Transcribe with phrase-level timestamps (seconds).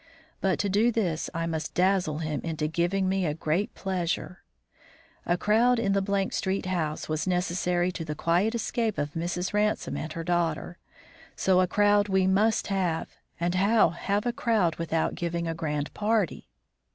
[0.39, 4.41] But to do this I must dazzle him into giving me a great pleasure.
[5.27, 9.53] A crowd in the Street house was necessary to the quiet escape of Mrs.
[9.53, 10.79] Ransome and her daughter;
[11.35, 13.09] so a crowd we must have,
[13.39, 16.49] and how have a crowd without giving a grand party?